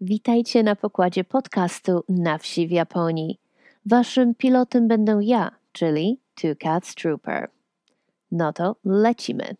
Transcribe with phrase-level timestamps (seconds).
[0.00, 3.40] Witajcie na pokładzie podcastu Na wsi w Japonii.
[3.86, 7.50] Waszym pilotem będę ja, czyli Two Cats Trooper.
[8.32, 9.56] No to lecimy.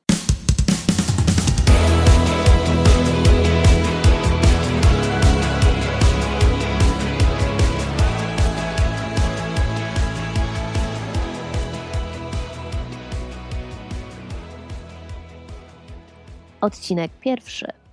[16.60, 17.85] Odcinek pierwszy.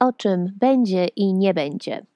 [0.00, 2.06] O czym będzie i nie będzie.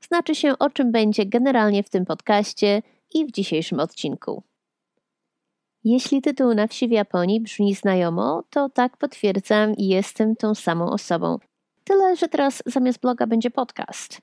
[0.00, 2.82] Znaczy się, o czym będzie generalnie w tym podcaście
[3.14, 4.42] i w dzisiejszym odcinku.
[5.84, 10.90] Jeśli tytuł na wsi w Japonii brzmi znajomo, to tak potwierdzam i jestem tą samą
[10.90, 11.38] osobą.
[11.84, 14.20] Tyle, że teraz zamiast bloga będzie podcast.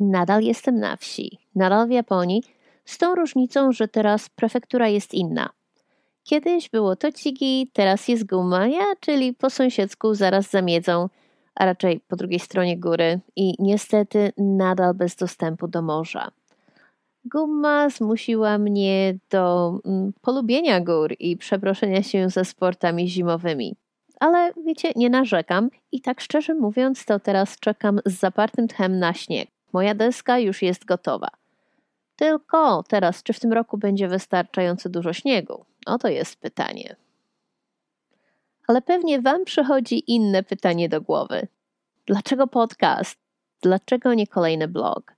[0.00, 2.42] Nadal jestem na wsi, nadal w Japonii,
[2.84, 5.50] z tą różnicą, że teraz prefektura jest inna.
[6.24, 11.08] Kiedyś było Tochigi, teraz jest Gumaja, czyli po sąsiedzku zaraz za miedzą,
[11.58, 16.30] a raczej po drugiej stronie góry i niestety nadal bez dostępu do morza.
[17.24, 23.76] Gumma zmusiła mnie do mm, polubienia gór i przeproszenia się ze sportami zimowymi.
[24.20, 29.14] Ale wiecie, nie narzekam i tak szczerze mówiąc, to teraz czekam z zapartym tchem na
[29.14, 29.48] śnieg.
[29.72, 31.28] Moja deska już jest gotowa.
[32.16, 35.64] Tylko teraz, czy w tym roku będzie wystarczająco dużo śniegu?
[35.86, 36.96] Oto jest pytanie.
[38.68, 41.46] Ale pewnie Wam przychodzi inne pytanie do głowy.
[42.06, 43.18] Dlaczego podcast?
[43.62, 45.14] Dlaczego nie kolejny blog?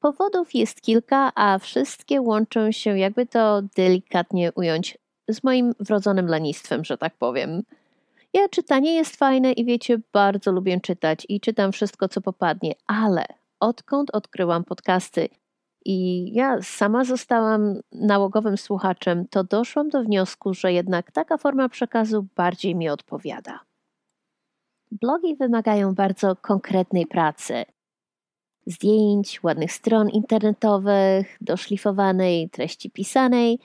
[0.00, 6.84] Powodów jest kilka, a wszystkie łączą się, jakby to delikatnie ująć, z moim wrodzonym lenistwem,
[6.84, 7.62] że tak powiem.
[8.32, 13.24] Ja czytanie jest fajne i wiecie, bardzo lubię czytać i czytam wszystko, co popadnie, ale
[13.60, 15.28] odkąd odkryłam podcasty
[15.88, 22.26] i ja sama zostałam nałogowym słuchaczem, to doszłam do wniosku, że jednak taka forma przekazu
[22.36, 23.60] bardziej mi odpowiada.
[24.90, 27.64] Blogi wymagają bardzo konkretnej pracy.
[28.66, 33.58] Zdjęć, ładnych stron internetowych, doszlifowanej treści pisanej,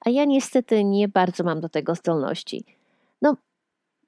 [0.00, 2.64] a ja niestety nie bardzo mam do tego zdolności.
[3.22, 3.36] No,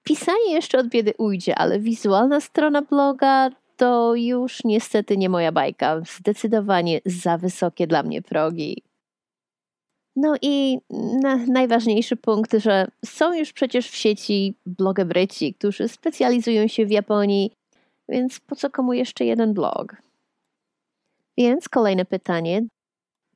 [0.03, 6.01] pisanie jeszcze od biedy ujdzie, ale wizualna strona bloga to już niestety nie moja bajka.
[6.17, 8.83] Zdecydowanie za wysokie dla mnie progi.
[10.17, 10.79] No i
[11.49, 17.53] najważniejszy punkt, że są już przecież w sieci blogebryci, którzy specjalizują się w Japonii,
[18.09, 19.97] więc po co komu jeszcze jeden blog?
[21.39, 22.67] Więc kolejne pytanie.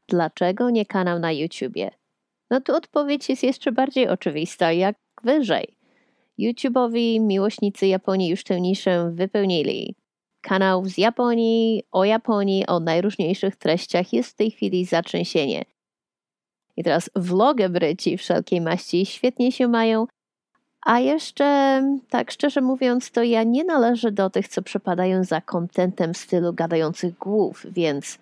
[0.08, 1.90] Dlaczego nie kanał na YouTubie?
[2.50, 5.76] No tu odpowiedź jest jeszcze bardziej oczywista, jak wyżej.
[6.38, 9.94] YouTube'owi miłośnicy Japonii już tę niszę wypełnili.
[10.40, 15.64] Kanał z Japonii, o Japonii, o najróżniejszych treściach jest w tej chwili zatrzęsienie.
[16.76, 20.06] I teraz vlogebryci wszelkiej maści świetnie się mają,
[20.82, 26.14] a jeszcze, tak szczerze mówiąc, to ja nie należę do tych, co przepadają za kontentem
[26.14, 28.18] stylu gadających głów, więc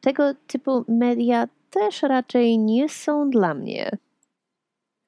[0.00, 3.90] tego typu media też raczej nie są dla mnie.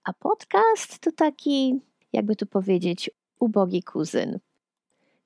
[0.04, 1.80] A podcast to taki,
[2.12, 4.38] jakby tu powiedzieć, ubogi kuzyn.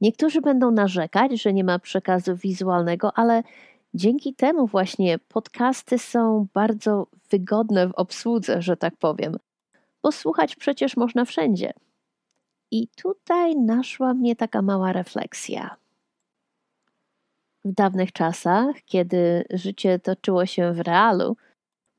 [0.00, 3.42] Niektórzy będą narzekać, że nie ma przekazu wizualnego, ale
[3.94, 9.36] dzięki temu właśnie podcasty są bardzo wygodne w obsłudze, że tak powiem,
[10.02, 11.72] bo słuchać przecież można wszędzie.
[12.70, 15.76] I tutaj naszła mnie taka mała refleksja.
[17.64, 21.36] W dawnych czasach, kiedy życie toczyło się w realu,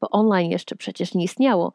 [0.01, 1.73] bo online jeszcze przecież nie istniało,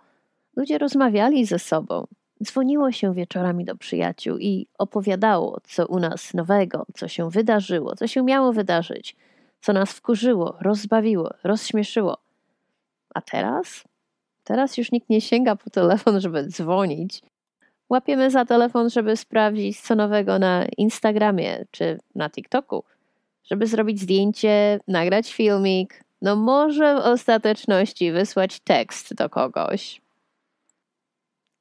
[0.57, 2.07] ludzie rozmawiali ze sobą,
[2.43, 8.07] dzwoniło się wieczorami do przyjaciół i opowiadało, co u nas nowego, co się wydarzyło, co
[8.07, 9.17] się miało wydarzyć,
[9.61, 12.19] co nas wkurzyło, rozbawiło, rozśmieszyło.
[13.15, 13.85] A teraz?
[14.45, 17.23] Teraz już nikt nie sięga po telefon, żeby dzwonić.
[17.89, 22.85] Łapiemy za telefon, żeby sprawdzić, co nowego na Instagramie czy na TikToku,
[23.45, 30.02] żeby zrobić zdjęcie, nagrać filmik, no może w ostateczności wysłać tekst do kogoś.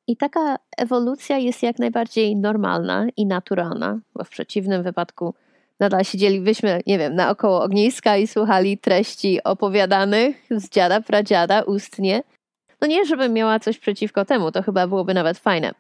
[0.08, 5.34] I taka ewolucja jest jak najbardziej normalna i naturalna, bo w przeciwnym wypadku
[5.80, 12.24] nadal siedzielibyśmy, nie wiem, naokoło ogniska i słuchali treści opowiadanych z dziada, pradziada ustnie.
[12.82, 15.72] No nie, żebym miała coś przeciwko temu, to chyba byłoby nawet fajne.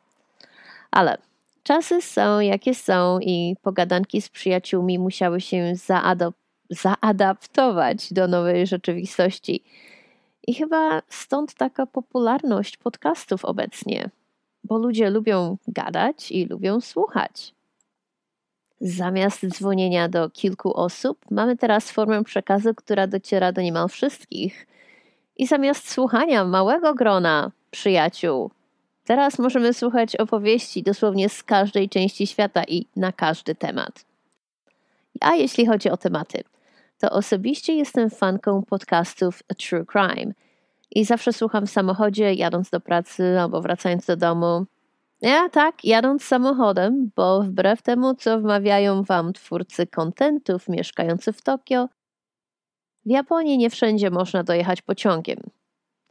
[0.92, 1.18] Ale
[1.64, 5.74] czasy są jakie są i pogadanki z przyjaciółmi musiały się
[6.70, 9.64] zaadaptować do nowej rzeczywistości.
[10.48, 14.10] I chyba stąd taka popularność podcastów obecnie,
[14.64, 17.54] bo ludzie lubią gadać i lubią słuchać.
[18.82, 24.68] Zamiast dzwonienia do kilku osób, mamy teraz formę przekazu, która dociera do niemal wszystkich.
[25.38, 28.52] I zamiast słuchania małego grona przyjaciół,
[29.06, 34.06] Teraz możemy słuchać opowieści dosłownie z każdej części świata i na każdy temat.
[35.22, 36.44] A jeśli chodzi o tematy,
[37.02, 40.34] to osobiście jestem fanką podcastów True Crime
[40.92, 44.66] i zawsze słucham w samochodzie, jadąc do pracy albo wracając do domu.
[45.22, 51.90] Ja tak, jadąc samochodem, bo wbrew temu, co wmawiają wam twórcy kontentów mieszkający w Tokio,
[53.06, 55.40] w Japonii nie wszędzie można dojechać pociągiem.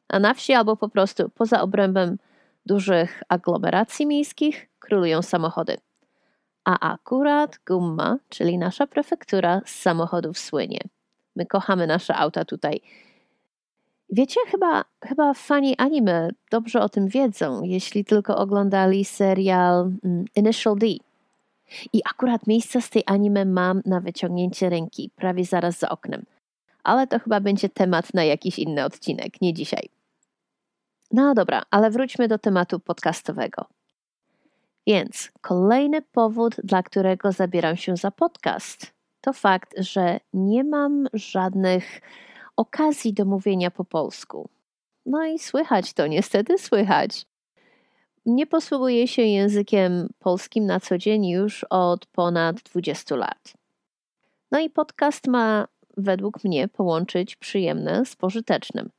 [0.09, 2.19] A na wsi albo po prostu poza obrębem
[2.67, 5.77] dużych aglomeracji miejskich królują samochody.
[6.65, 10.81] A akurat Gumma, czyli nasza prefektura, z samochodów słynie.
[11.37, 12.81] My kochamy nasze auta tutaj.
[14.13, 20.77] Wiecie, chyba, chyba fani anime dobrze o tym wiedzą, jeśli tylko oglądali serial mm, Initial
[20.77, 20.87] D.
[21.93, 26.25] I akurat miejsca z tej anime mam na wyciągnięcie ręki, prawie zaraz za oknem.
[26.85, 29.89] Ale to chyba będzie temat na jakiś inny odcinek, nie dzisiaj.
[31.13, 33.67] No dobra, ale wróćmy do tematu podcastowego.
[34.87, 42.01] Więc kolejny powód, dla którego zabieram się za podcast, to fakt, że nie mam żadnych
[42.57, 44.49] okazji do mówienia po polsku.
[45.07, 47.27] No i słychać to, niestety słychać.
[48.27, 53.55] Nie posługuję się językiem polskim na co dzień już od ponad 20 lat.
[54.51, 58.91] No i podcast ma według mnie połączyć przyjemne z pożytecznym.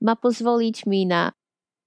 [0.00, 1.32] Ma pozwolić mi na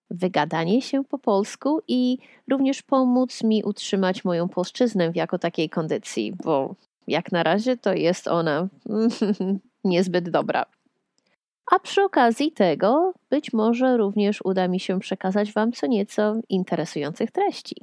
[0.10, 2.18] wygadanie się po polsku i
[2.48, 6.76] również pomóc mi utrzymać moją polszczyznę jako takiej kondycji, bo
[7.08, 8.68] jak na razie to jest ona
[9.84, 10.66] niezbyt dobra.
[11.72, 17.32] A przy okazji tego być może również uda mi się przekazać Wam co nieco interesujących
[17.32, 17.76] treści.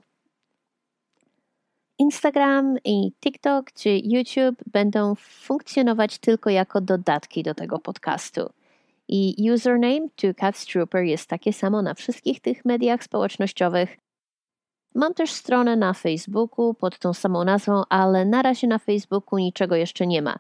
[1.99, 8.51] Instagram i TikTok czy YouTube będą funkcjonować tylko jako dodatki do tego podcastu.
[9.09, 10.09] I username
[10.73, 13.97] Trooper jest takie samo na wszystkich tych mediach społecznościowych.
[14.95, 19.77] Mam też stronę na Facebooku pod tą samą nazwą, ale na razie na Facebooku niczego
[19.77, 20.39] jeszcze nie ma.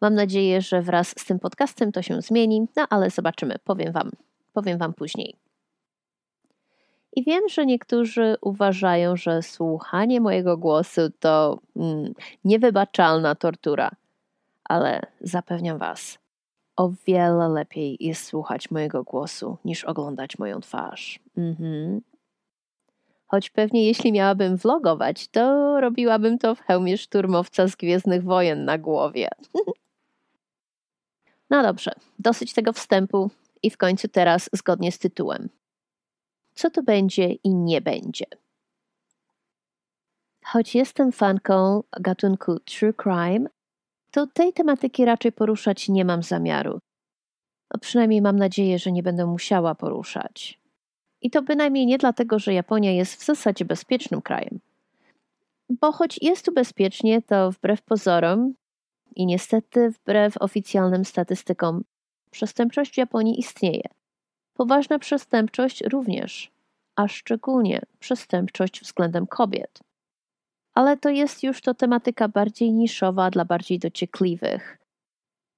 [0.00, 4.10] Mam nadzieję, że wraz z tym podcastem to się zmieni, no ale zobaczymy, powiem Wam,
[4.52, 5.36] powiem Wam później.
[7.16, 12.14] I wiem, że niektórzy uważają, że słuchanie mojego głosu to mm,
[12.44, 13.90] niewybaczalna tortura,
[14.64, 16.18] ale zapewniam Was,
[16.76, 21.20] o wiele lepiej jest słuchać mojego głosu niż oglądać moją twarz.
[21.36, 22.00] Mhm.
[23.26, 28.78] Choć pewnie jeśli miałabym vlogować, to robiłabym to w hełmie szturmowca z Gwiezdnych Wojen na
[28.78, 29.28] głowie.
[31.50, 33.30] no dobrze, dosyć tego wstępu
[33.62, 35.48] i w końcu teraz zgodnie z tytułem.
[36.54, 38.26] Co to będzie i nie będzie?
[40.44, 43.48] Choć jestem fanką gatunku true crime,
[44.16, 46.78] to tej tematyki raczej poruszać nie mam zamiaru.
[47.70, 50.60] A przynajmniej mam nadzieję, że nie będę musiała poruszać.
[51.22, 54.60] I to bynajmniej nie dlatego, że Japonia jest w zasadzie bezpiecznym krajem.
[55.80, 58.54] Bo choć jest tu bezpiecznie, to wbrew pozorom
[59.16, 61.84] i niestety wbrew oficjalnym statystykom,
[62.30, 63.88] przestępczość w Japonii istnieje.
[64.54, 66.50] Poważna przestępczość również,
[66.96, 69.80] a szczególnie przestępczość względem kobiet
[70.76, 74.78] ale to jest już to tematyka bardziej niszowa dla bardziej dociekliwych.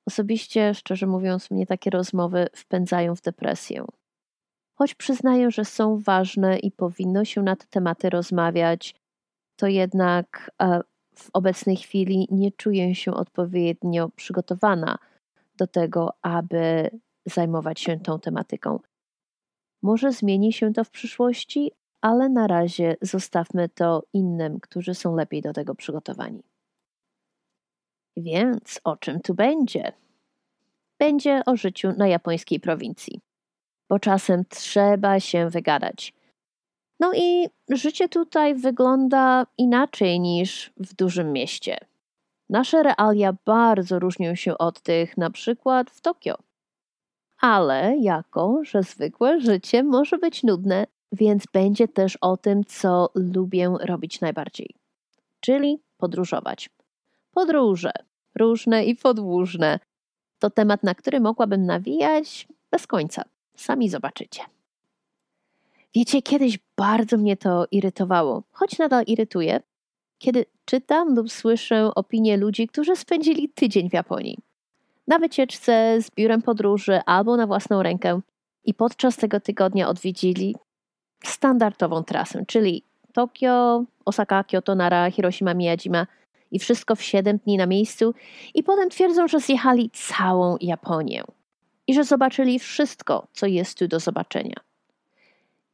[0.07, 3.85] Osobiście, szczerze mówiąc, mnie takie rozmowy wpędzają w depresję.
[4.75, 8.95] Choć przyznaję, że są ważne i powinno się na te tematy rozmawiać,
[9.57, 10.81] to jednak e,
[11.17, 14.99] w obecnej chwili nie czuję się odpowiednio przygotowana
[15.57, 16.91] do tego, aby
[17.27, 18.81] zajmować się tą tematyką.
[19.83, 25.43] Może zmieni się to w przyszłości, ale na razie zostawmy to innym, którzy są lepiej
[25.43, 26.43] do tego przygotowani.
[28.17, 29.93] Więc o czym tu będzie?
[30.99, 33.21] Będzie o życiu na japońskiej prowincji,
[33.89, 36.15] bo czasem trzeba się wygadać.
[37.01, 41.79] No i życie tutaj wygląda inaczej niż w dużym mieście.
[42.51, 46.35] Nasze realia bardzo różnią się od tych na przykład w Tokio.
[47.41, 53.75] Ale jako, że zwykłe życie może być nudne, więc będzie też o tym, co lubię
[53.81, 54.75] robić najbardziej,
[55.41, 56.71] czyli podróżować.
[57.31, 57.93] Podróże,
[58.35, 59.79] różne i podłużne,
[60.39, 63.25] to temat, na który mogłabym nawijać bez końca.
[63.57, 64.43] Sami zobaczycie.
[65.95, 69.61] Wiecie, kiedyś bardzo mnie to irytowało, choć nadal irytuje,
[70.19, 74.39] kiedy czytam lub słyszę opinie ludzi, którzy spędzili tydzień w Japonii.
[75.07, 78.21] Na wycieczce z biurem podróży albo na własną rękę
[78.65, 80.57] i podczas tego tygodnia odwiedzili
[81.25, 82.83] standardową trasę, czyli
[83.13, 86.07] Tokio, Osaka, Kyoto, Nara, Hiroshima, Miyajima
[86.51, 88.15] i wszystko w 7 dni na miejscu
[88.55, 91.23] i potem twierdzą, że zjechali całą Japonię
[91.87, 94.57] i że zobaczyli wszystko, co jest tu do zobaczenia.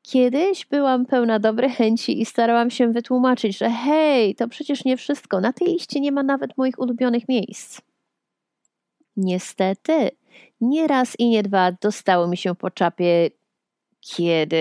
[0.02, 5.40] Kiedyś byłam pełna dobrej chęci i starałam się wytłumaczyć, że hej, to przecież nie wszystko.
[5.40, 7.80] Na tej liście nie ma nawet moich ulubionych miejsc.
[9.16, 10.10] Niestety,
[10.60, 13.30] nie raz i nie dwa dostało mi się po czapie,
[14.04, 14.56] kiedy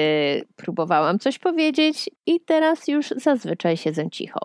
[0.56, 4.40] próbowałam coś powiedzieć, i teraz już zazwyczaj siedzę cicho.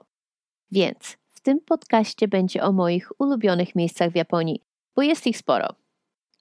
[0.71, 4.63] Więc w tym podcaście będzie o moich ulubionych miejscach w Japonii,
[4.97, 5.69] bo jest ich sporo.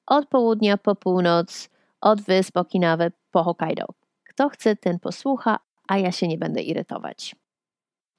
[0.06, 1.70] Od południa po północ,
[2.02, 3.86] od wysp Okinawy po Hokkaido.
[4.24, 7.36] Kto chce, ten posłucha, a ja się nie będę irytować.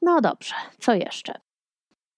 [0.02, 1.34] No dobrze, co jeszcze?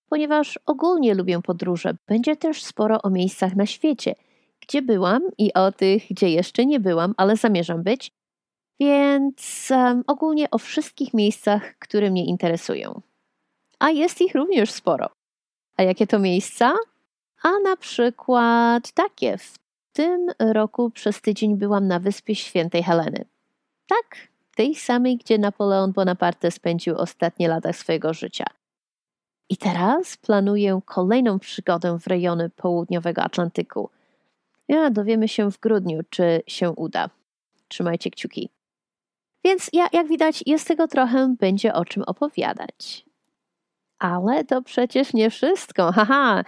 [0.08, 4.14] Ponieważ ogólnie lubię podróże, będzie też sporo o miejscach na świecie,
[4.60, 8.12] gdzie byłam i o tych, gdzie jeszcze nie byłam, ale zamierzam być,
[8.80, 13.00] więc um, ogólnie o wszystkich miejscach, które mnie interesują.
[13.78, 15.10] A jest ich również sporo.
[15.76, 16.74] A jakie to miejsca?
[17.42, 19.38] A na przykład takie.
[19.38, 19.58] W
[19.92, 23.24] tym roku przez tydzień byłam na wyspie Świętej Heleny.
[23.86, 28.44] Tak, tej samej, gdzie Napoleon Bonaparte spędził ostatnie lata swojego życia.
[29.48, 33.90] I teraz planuję kolejną przygodę w rejony południowego Atlantyku.
[34.70, 37.10] Ja dowiemy się w grudniu, czy się uda.
[37.68, 38.50] Trzymajcie kciuki.
[39.44, 43.04] Więc ja, jak widać, jest tego trochę, będzie o czym opowiadać.
[43.98, 45.92] Ale to przecież nie wszystko.
[45.96, 46.44] Haha,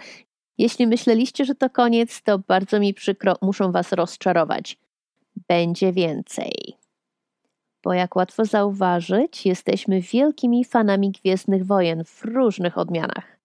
[0.57, 4.77] jeśli myśleliście, że to koniec, to bardzo mi przykro, muszę Was rozczarować.
[5.47, 6.77] Będzie więcej
[7.83, 13.39] bo jak łatwo zauważyć, jesteśmy wielkimi fanami Gwiezdnych Wojen w różnych odmianach.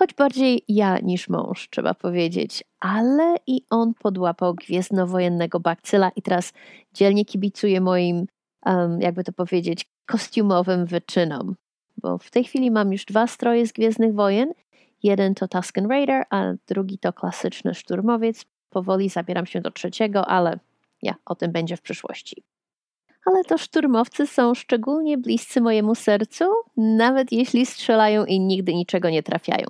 [0.00, 6.52] Choć bardziej ja niż mąż, trzeba powiedzieć, ale i on podłapał gwiezdnowojennego bakcyla i teraz
[6.94, 8.26] dzielnie kibicuje moim,
[8.66, 11.54] um, jakby to powiedzieć, kostiumowym wyczynom.
[11.96, 14.52] Bo w tej chwili mam już dwa stroje z Gwiezdnych Wojen.
[15.02, 18.44] Jeden to Tusken Raider, a drugi to klasyczny szturmowiec.
[18.70, 20.58] Powoli zabieram się do trzeciego, ale
[21.02, 22.42] ja, o tym będzie w przyszłości
[23.26, 26.44] ale to szturmowcy są szczególnie bliscy mojemu sercu,
[26.76, 29.66] nawet jeśli strzelają i nigdy niczego nie trafiają.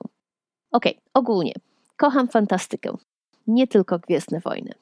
[0.73, 1.53] Okej, okay, ogólnie
[1.97, 2.97] kocham fantastykę,
[3.47, 4.73] nie tylko Gwiezdne Wojny.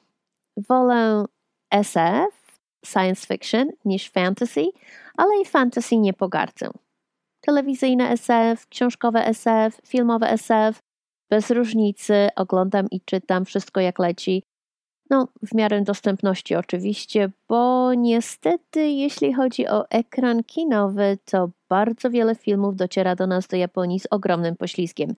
[0.57, 1.25] Wolę
[1.71, 4.65] SF, science fiction, niż fantasy,
[5.17, 6.69] ale i fantasy nie pogardzę.
[7.41, 10.79] Telewizyjne SF, książkowe SF, filmowe SF,
[11.29, 14.43] bez różnicy, oglądam i czytam wszystko jak leci,
[15.09, 22.35] no, w miarę dostępności oczywiście, bo niestety, jeśli chodzi o ekran kinowy, to bardzo wiele
[22.35, 25.15] filmów dociera do nas do Japonii z ogromnym poślizgiem.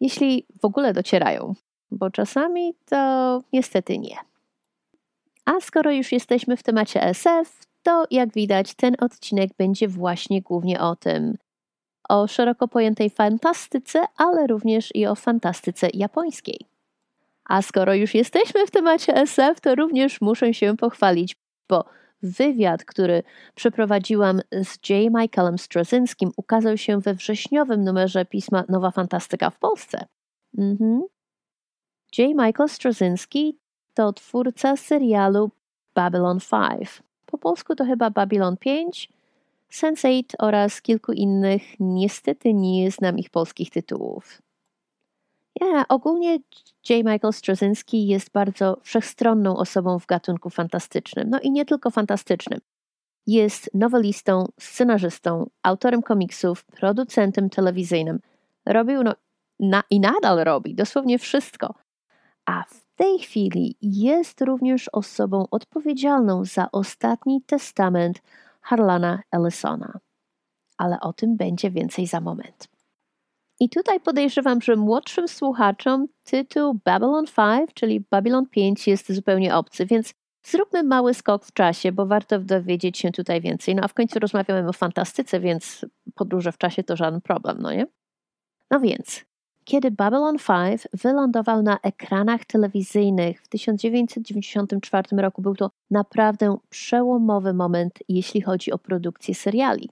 [0.00, 1.54] Jeśli w ogóle docierają,
[1.90, 4.16] bo czasami to niestety nie.
[5.44, 10.80] A skoro już jesteśmy w temacie SF, to jak widać, ten odcinek będzie właśnie głównie
[10.80, 11.36] o tym.
[12.08, 16.60] O szeroko pojętej fantastyce, ale również i o fantastyce japońskiej.
[17.44, 21.36] A skoro już jesteśmy w temacie SF, to również muszę się pochwalić,
[21.68, 21.84] bo
[22.22, 23.22] wywiad, który
[23.54, 25.14] przeprowadziłam z J.
[25.14, 30.06] Michaelem Strazynskim, ukazał się we wrześniowym numerze pisma Nowa Fantastyka w Polsce.
[30.58, 31.02] Mhm.
[32.18, 32.28] J.
[32.28, 33.58] Michael Straczynski
[33.94, 35.50] to twórca serialu
[35.94, 36.38] Babylon
[36.78, 37.02] 5.
[37.26, 39.08] Po polsku to chyba Babylon 5,
[39.72, 41.62] Sense8 oraz kilku innych.
[41.80, 44.42] Niestety nie znam ich polskich tytułów.
[45.60, 46.38] Ja, ogólnie
[46.88, 47.04] J.
[47.04, 51.30] Michael Straczynski jest bardzo wszechstronną osobą w gatunku fantastycznym.
[51.30, 52.60] No i nie tylko fantastycznym.
[53.26, 58.20] Jest nowelistą, scenarzystą, autorem komiksów, producentem telewizyjnym.
[58.66, 59.14] Robił no,
[59.60, 61.74] na, i nadal robi dosłownie wszystko.
[62.46, 68.22] A w tej chwili jest również osobą odpowiedzialną za ostatni testament
[68.60, 69.98] Harlana Ellisona.
[70.78, 72.75] Ale o tym będzie więcej za moment.
[73.60, 79.86] I tutaj podejrzewam, że młodszym słuchaczom tytuł Babylon 5, czyli Babylon 5 jest zupełnie obcy,
[79.86, 83.74] więc zróbmy mały skok w czasie, bo warto dowiedzieć się tutaj więcej.
[83.74, 87.72] No a w końcu rozmawiamy o fantastyce, więc podróże w czasie to żaden problem, no
[87.72, 87.86] nie?
[88.70, 89.24] No więc,
[89.64, 97.98] kiedy Babylon 5 wylądował na ekranach telewizyjnych w 1994 roku, był to naprawdę przełomowy moment,
[98.08, 99.90] jeśli chodzi o produkcję seriali.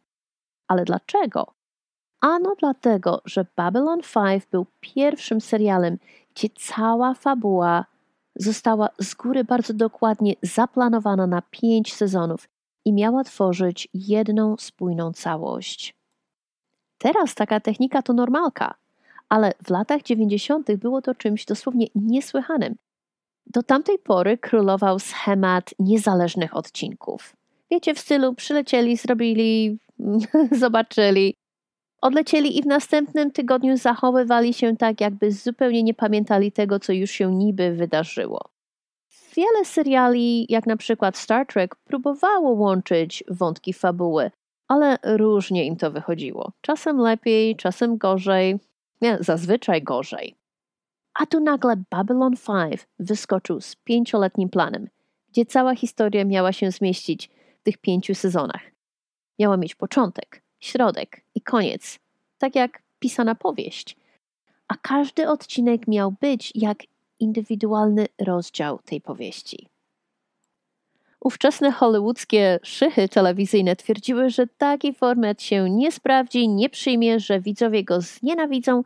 [0.69, 1.55] Ale dlaczego?
[2.21, 5.99] Ano dlatego, że Babylon 5 był pierwszym serialem,
[6.35, 7.85] gdzie cała fabuła
[8.37, 12.49] została z góry bardzo dokładnie zaplanowana na pięć sezonów
[12.85, 15.95] i miała tworzyć jedną spójną całość.
[16.99, 18.75] Teraz taka technika to normalka,
[19.29, 20.77] ale w latach 90.
[20.77, 22.75] było to czymś dosłownie niesłychanym.
[23.47, 27.37] Do tamtej pory królował schemat niezależnych odcinków.
[27.71, 29.79] Wiecie, w stylu przylecieli, zrobili,
[30.63, 31.37] zobaczyli,
[32.05, 37.11] odlecieli i w następnym tygodniu zachowywali się tak, jakby zupełnie nie pamiętali tego, co już
[37.11, 38.41] się niby wydarzyło.
[39.37, 44.31] wiele seriali, jak na przykład Star Trek, próbowało łączyć wątki fabuły,
[44.69, 46.53] ale różnie im to wychodziło.
[46.61, 48.59] Czasem lepiej, czasem gorzej,
[49.01, 50.35] nie, zazwyczaj gorzej.
[51.15, 52.35] A tu nagle Babylon
[52.71, 54.89] 5 wyskoczył z pięcioletnim planem,
[55.29, 57.31] gdzie cała historia miała się zmieścić
[57.61, 58.63] w tych pięciu sezonach.
[59.39, 61.99] Miała mieć początek, środek i koniec,
[62.39, 63.97] tak jak pisana powieść.
[64.69, 66.79] A każdy odcinek miał być jak
[67.21, 69.69] indywidualny rozdział tej powieści.
[71.21, 77.85] Ówczesne hollywoodzkie szychy telewizyjne twierdziły, że taki format się nie sprawdzi, nie przyjmie, że widzowie
[77.85, 78.83] go znienawidzą,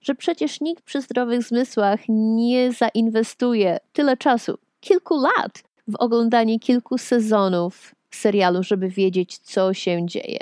[0.00, 6.98] że przecież nikt przy zdrowych zmysłach nie zainwestuje tyle czasu, kilku lat, w oglądanie kilku
[6.98, 10.38] sezonów serialu, żeby wiedzieć, co się dzieje.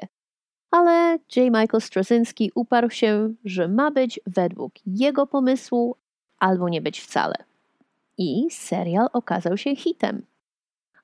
[0.75, 1.45] Ale J.
[1.45, 5.97] Michael Straczynski uparł się, że ma być według jego pomysłu
[6.38, 7.35] albo nie być wcale.
[8.19, 10.26] I serial okazał się hitem.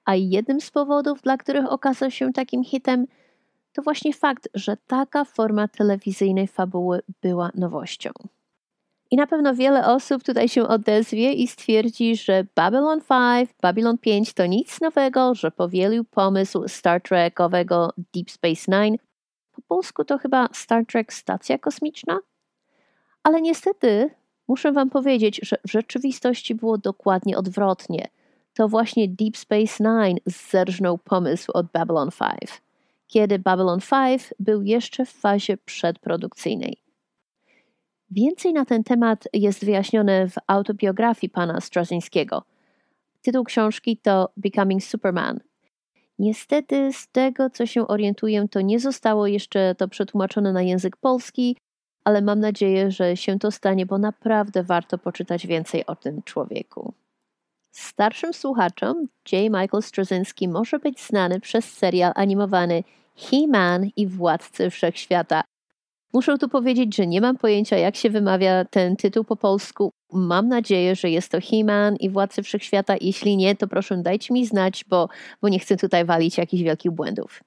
[0.05, 3.07] A jednym z powodów, dla których okazał się takim hitem,
[3.73, 8.11] to właśnie fakt, że taka forma telewizyjnej fabuły była nowością.
[9.11, 14.33] I na pewno wiele osób tutaj się odezwie i stwierdzi, że Babylon 5, Babylon 5
[14.33, 19.10] to nic nowego, że powielił pomysł Star Trekowego Deep Space Nine.
[19.71, 22.19] Po polsku to chyba Star Trek Stacja Kosmiczna?
[23.23, 24.11] Ale niestety
[24.49, 28.09] muszę Wam powiedzieć, że w rzeczywistości było dokładnie odwrotnie.
[28.55, 32.11] To właśnie Deep Space Nine zerżnął pomysł od Babylon
[32.41, 32.63] 5,
[33.07, 36.83] kiedy Babylon 5 był jeszcze w fazie przedprodukcyjnej.
[38.11, 42.43] Więcej na ten temat jest wyjaśnione w autobiografii pana Straczynskiego.
[43.23, 45.41] Tytuł książki to Becoming Superman.
[46.21, 51.57] Niestety, z tego co się orientuję, to nie zostało jeszcze to przetłumaczone na język polski,
[52.05, 56.95] ale mam nadzieję, że się to stanie, bo naprawdę warto poczytać więcej o tym człowieku.
[57.73, 59.43] Starszym słuchaczom J.
[59.43, 62.85] Michael Straczynski może być znany przez serial animowany
[63.17, 65.43] He-Man i Władcy Wszechświata,
[66.13, 69.93] Muszę tu powiedzieć, że nie mam pojęcia, jak się wymawia ten tytuł po polsku.
[70.13, 72.95] Mam nadzieję, że jest to He-Man i Władcy Wszechświata.
[73.01, 75.09] Jeśli nie, to proszę dajcie mi znać, bo,
[75.43, 77.41] bo nie chcę tutaj walić jakichś wielkich błędów.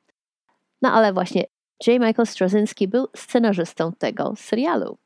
[0.81, 1.43] No ale właśnie
[1.87, 2.01] J.
[2.01, 4.97] Michael Straczynski był scenarzystą tego serialu.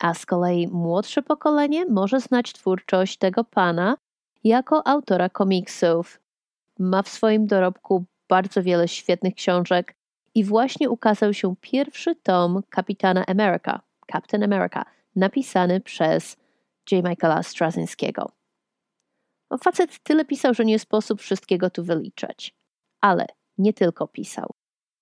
[0.00, 3.96] A z kolei młodsze pokolenie może znać twórczość tego pana
[4.44, 6.20] jako autora komiksów.
[6.78, 9.94] Ma w swoim dorobku bardzo wiele świetnych książek,
[10.38, 13.80] i właśnie ukazał się pierwszy tom Kapitana America,
[14.12, 14.84] Captain America,
[15.16, 16.36] napisany przez
[16.92, 17.04] J.
[17.04, 18.30] Michaela Straczynskiego.
[19.50, 22.54] No, facet tyle pisał, że nie sposób wszystkiego tu wyliczać.
[23.00, 23.26] Ale
[23.58, 24.50] nie tylko pisał,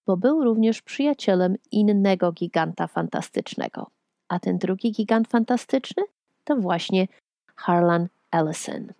[0.06, 3.90] bo był również przyjacielem innego giganta fantastycznego.
[4.28, 6.02] A ten drugi gigant fantastyczny
[6.44, 7.08] to właśnie
[7.56, 8.92] Harlan Ellison.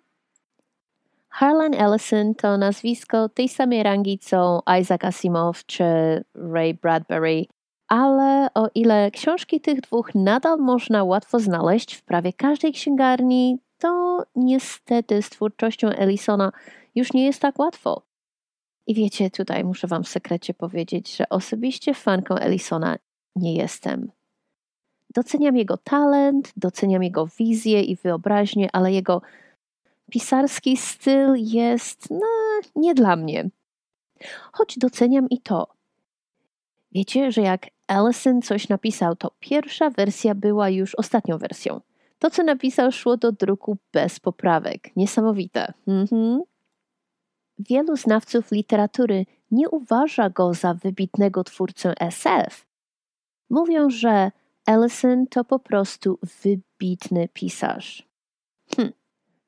[1.39, 5.85] Harlan Ellison to nazwisko tej samej rangi co Isaac Asimov czy
[6.35, 7.45] Ray Bradbury,
[7.89, 14.23] ale o ile książki tych dwóch nadal można łatwo znaleźć w prawie każdej księgarni, to
[14.35, 16.53] niestety z twórczością Ellisona
[16.95, 18.03] już nie jest tak łatwo.
[18.87, 22.97] I wiecie, tutaj muszę Wam w sekrecie powiedzieć, że osobiście fanką Ellisona
[23.37, 24.11] nie jestem.
[25.15, 29.23] Doceniam jego talent, doceniam jego wizję i wyobraźnię, ale jego
[30.11, 32.27] pisarski styl jest no,
[32.77, 33.51] nie dla mnie.
[34.53, 35.67] Choć doceniam i to.
[36.93, 41.81] Wiecie, że jak Ellison coś napisał, to pierwsza wersja była już ostatnią wersją.
[42.19, 44.97] To, co napisał, szło do druku bez poprawek.
[44.97, 45.73] Niesamowite.
[45.87, 46.41] Mhm.
[47.59, 52.67] Wielu znawców literatury nie uważa go za wybitnego twórcę SF.
[53.51, 54.31] Mówią, że
[54.67, 58.06] Ellison to po prostu wybitny pisarz.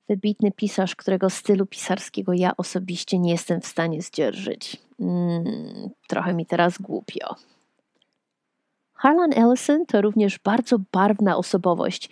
[0.08, 4.76] Wybitny pisarz, którego stylu pisarskiego ja osobiście nie jestem w stanie zdzierżyć.
[5.00, 5.44] Mm,
[6.08, 7.34] trochę mi teraz głupio.
[8.94, 12.10] Harlan Ellison to również bardzo barwna osobowość.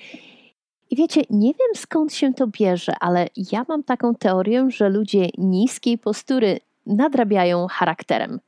[0.91, 5.29] I wiecie, nie wiem skąd się to bierze, ale ja mam taką teorię, że ludzie
[5.39, 8.41] niskiej postury nadrabiają charakterem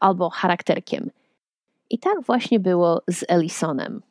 [0.00, 1.10] albo charakterkiem.
[1.90, 4.02] I tak właśnie było z Ellisonem.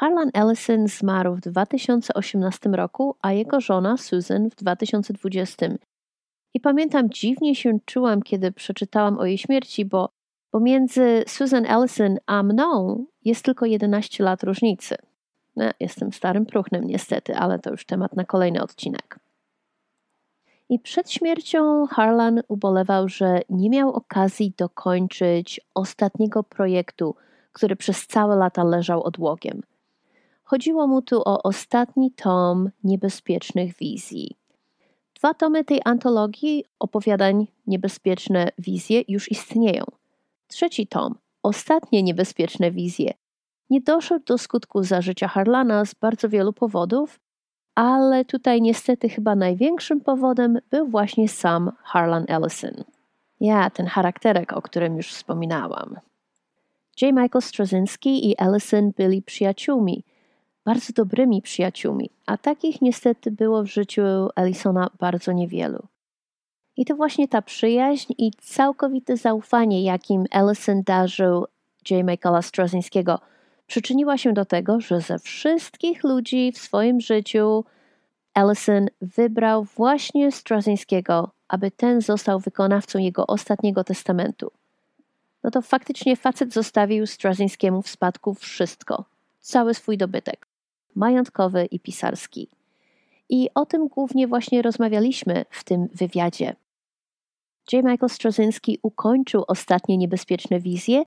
[0.00, 5.66] Harlan Ellison zmarł w 2018 roku, a jego żona Susan w 2020.
[6.54, 10.08] I pamiętam, dziwnie się czułam, kiedy przeczytałam o jej śmierci, bo
[10.50, 14.96] pomiędzy Susan Ellison a mną jest tylko 11 lat różnicy.
[15.56, 19.18] No, jestem starym próchnem niestety, ale to już temat na kolejny odcinek.
[20.68, 27.14] I przed śmiercią Harlan ubolewał, że nie miał okazji dokończyć ostatniego projektu,
[27.52, 29.62] który przez całe lata leżał odłogiem.
[30.50, 34.36] Chodziło mu tu o ostatni tom niebezpiecznych wizji.
[35.14, 39.84] Dwa tomy tej antologii opowiadań Niebezpieczne wizje już istnieją.
[40.46, 43.12] Trzeci tom, Ostatnie niebezpieczne wizje,
[43.70, 47.20] nie doszedł do skutku za życia Harlana z bardzo wielu powodów,
[47.74, 52.84] ale tutaj niestety chyba największym powodem był właśnie sam Harlan Ellison.
[53.40, 55.96] Ja, ten charakterek, o którym już wspominałam.
[57.02, 57.14] J.
[57.14, 60.04] Michael Straczynski i Ellison byli przyjaciółmi,
[60.70, 64.02] bardzo dobrymi przyjaciółmi, a takich niestety było w życiu
[64.36, 65.86] Ellisona bardzo niewielu.
[66.76, 71.46] I to właśnie ta przyjaźń i całkowite zaufanie, jakim Ellison darzył
[71.90, 72.04] J.
[72.04, 73.18] Michaela Straczynskiego,
[73.66, 77.64] przyczyniła się do tego, że ze wszystkich ludzi w swoim życiu
[78.34, 84.50] Ellison wybrał właśnie Straczynskiego, aby ten został wykonawcą jego ostatniego testamentu.
[85.44, 89.04] No to faktycznie facet zostawił Straczynskiemu w spadku wszystko,
[89.40, 90.49] cały swój dobytek,
[90.94, 92.48] majątkowy i pisarski.
[93.28, 96.56] I o tym głównie właśnie rozmawialiśmy w tym wywiadzie.
[97.72, 97.84] J.
[97.84, 101.02] Michael Straczynski ukończył ostatnie niebezpieczne wizje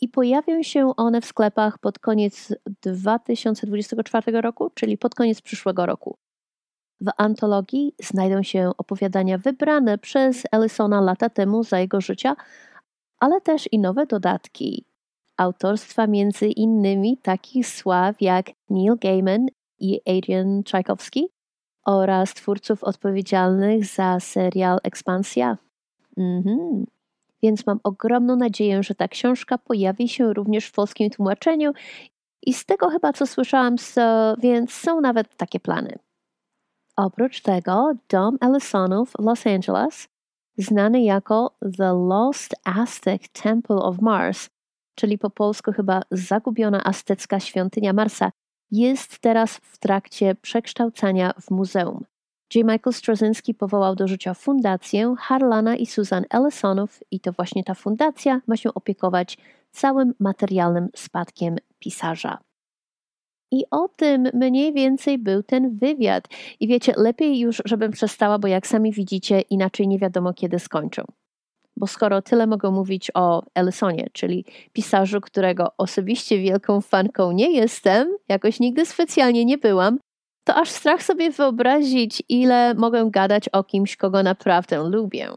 [0.00, 6.16] i pojawią się one w sklepach pod koniec 2024 roku, czyli pod koniec przyszłego roku.
[7.00, 12.36] W antologii znajdą się opowiadania wybrane przez Ellisona lata temu za jego życia,
[13.20, 14.84] ale też i nowe dodatki.
[15.36, 19.46] Autorstwa między innymi takich sław jak Neil Gaiman
[19.78, 21.28] i Adrian Czajkowski
[21.86, 25.58] oraz twórców odpowiedzialnych za serial Ekspansja.
[26.16, 26.86] Mhm.
[27.42, 31.72] Więc mam ogromną nadzieję, że ta książka pojawi się również w polskim tłumaczeniu
[32.42, 35.98] i z tego chyba co słyszałam, so, więc są nawet takie plany.
[36.96, 40.08] Oprócz tego dom Ellisonów w Los Angeles,
[40.58, 44.48] znany jako The Lost Aztec Temple of Mars,
[44.94, 48.32] czyli po polsku chyba zagubiona aztecka świątynia Marsa,
[48.70, 52.04] jest teraz w trakcie przekształcania w muzeum.
[52.54, 52.64] J.
[52.64, 58.40] Michael Straczynski powołał do życia fundację Harlana i Susan Ellisonów i to właśnie ta fundacja
[58.46, 59.38] ma się opiekować
[59.70, 62.38] całym materialnym spadkiem pisarza.
[63.52, 66.28] I o tym mniej więcej był ten wywiad.
[66.60, 71.04] I wiecie, lepiej już, żebym przestała, bo jak sami widzicie, inaczej nie wiadomo, kiedy skończą.
[71.76, 78.16] Bo skoro tyle mogę mówić o Ellisonie, czyli pisarzu, którego osobiście wielką fanką nie jestem,
[78.28, 79.98] jakoś nigdy specjalnie nie byłam,
[80.44, 85.30] to aż strach sobie wyobrazić, ile mogę gadać o kimś, kogo naprawdę lubię.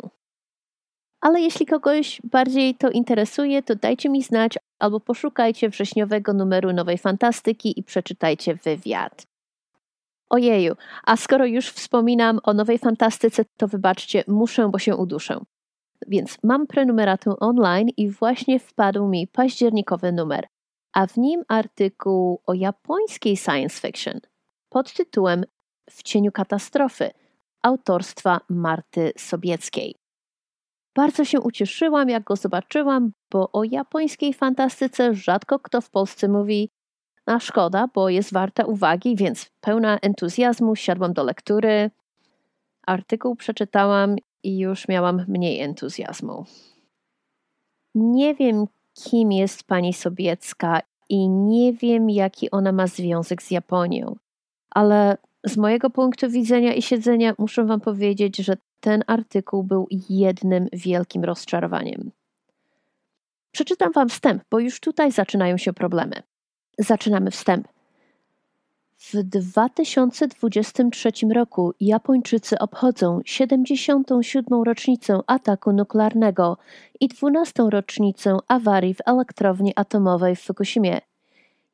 [1.22, 6.98] Ale jeśli kogoś bardziej to interesuje, to dajcie mi znać albo poszukajcie wrześniowego numeru Nowej
[6.98, 9.28] Fantastyki i przeczytajcie wywiad.
[10.30, 15.40] Ojeju, a skoro już wspominam o Nowej Fantastyce, to wybaczcie, muszę, bo się uduszę.
[16.08, 20.48] Więc mam prenumeratę online i właśnie wpadł mi październikowy numer,
[20.94, 24.20] a w nim artykuł o japońskiej science fiction
[24.70, 25.46] pod tytułem
[25.90, 27.12] W cieniu katastrofy
[27.62, 29.96] autorstwa Marty Sobieckiej.
[30.96, 36.70] Bardzo się ucieszyłam, jak go zobaczyłam, bo o japońskiej fantastyce rzadko kto w Polsce mówi.
[37.26, 41.92] A szkoda, bo jest warta uwagi, więc pełna entuzjazmu siadłam do lektury.
[42.88, 46.46] Artykuł przeczytałam i już miałam mniej entuzjazmu.
[47.96, 54.16] Nie wiem, kim jest pani Sobiecka i nie wiem, jaki ona ma związek z Japonią,
[54.70, 60.68] ale z mojego punktu widzenia i siedzenia muszę Wam powiedzieć, że ten artykuł był jednym
[60.74, 62.12] wielkim rozczarowaniem.
[63.52, 66.24] Przeczytam Wam wstęp, bo już tutaj zaczynają się problemy.
[66.80, 67.68] Zaczynamy wstęp.
[69.00, 74.64] W 2023 roku Japończycy obchodzą 77.
[74.64, 76.58] rocznicę ataku nuklearnego
[77.00, 77.64] i 12.
[77.70, 81.02] rocznicę awarii w elektrowni atomowej w Fukushimie.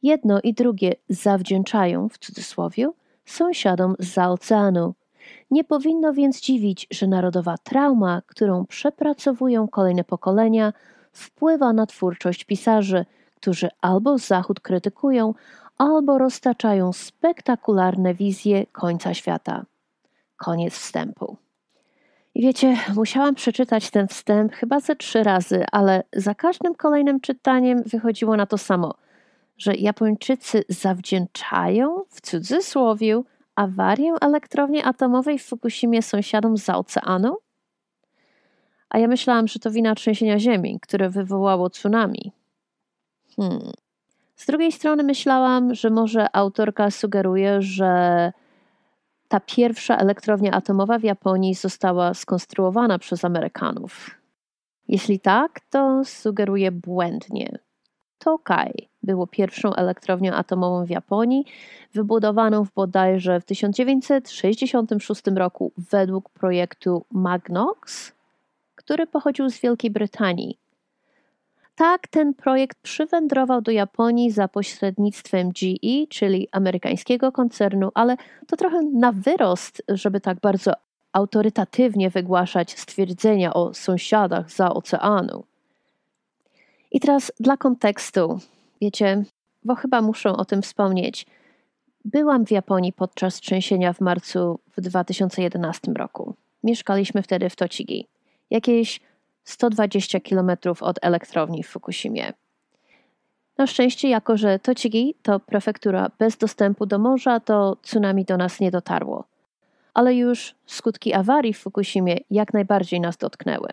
[0.01, 2.91] Jedno i drugie zawdzięczają, w cudzysłowie,
[3.25, 4.93] sąsiadom za oceanu.
[5.51, 10.73] Nie powinno więc dziwić, że narodowa trauma, którą przepracowują kolejne pokolenia,
[11.11, 13.05] wpływa na twórczość pisarzy,
[13.35, 15.33] którzy albo Zachód krytykują,
[15.83, 19.65] albo roztaczają spektakularne wizje końca świata.
[20.37, 21.37] Koniec wstępu.
[22.35, 27.83] I wiecie, musiałam przeczytać ten wstęp chyba ze trzy razy, ale za każdym kolejnym czytaniem
[27.83, 28.93] wychodziło na to samo,
[29.57, 33.21] że Japończycy zawdzięczają w cudzysłowie
[33.55, 37.37] awarię elektrowni atomowej w Fukushimie sąsiadom z oceanu?
[38.89, 42.31] A ja myślałam, że to wina trzęsienia ziemi, które wywołało tsunami.
[43.35, 43.71] Hmm.
[44.35, 48.31] Z drugiej strony myślałam, że może autorka sugeruje, że
[49.27, 54.09] ta pierwsza elektrownia atomowa w Japonii została skonstruowana przez Amerykanów.
[54.87, 57.59] Jeśli tak, to sugeruje błędnie.
[58.17, 61.45] Tokai było pierwszą elektrownią atomową w Japonii,
[61.93, 68.13] wybudowaną w bodajże w 1966 roku według projektu Magnox,
[68.75, 70.62] który pochodził z Wielkiej Brytanii.
[71.75, 78.81] Tak, ten projekt przywędrował do Japonii za pośrednictwem GE, czyli amerykańskiego koncernu, ale to trochę
[78.81, 80.73] na wyrost, żeby tak bardzo
[81.13, 85.43] autorytatywnie wygłaszać stwierdzenia o sąsiadach za oceanu.
[86.91, 88.39] I teraz dla kontekstu,
[88.81, 89.23] wiecie,
[89.63, 91.25] bo chyba muszę o tym wspomnieć.
[92.05, 96.35] Byłam w Japonii podczas trzęsienia w marcu w 2011 roku.
[96.63, 98.07] Mieszkaliśmy wtedy w Tochigi,
[98.49, 98.99] jakieś
[99.43, 100.51] 120 km
[100.81, 102.33] od elektrowni w Fukushimie.
[103.57, 108.59] Na szczęście, jako że Tochigi to prefektura bez dostępu do morza, to tsunami do nas
[108.59, 109.23] nie dotarło.
[109.93, 113.69] Ale już skutki awarii w Fukushimie jak najbardziej nas dotknęły.